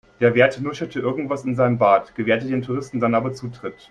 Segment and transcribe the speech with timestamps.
[0.19, 3.75] Der Wärter nuschelte irgendwas in seinen Bart, gewährte den Touristen dann aber Zutritt.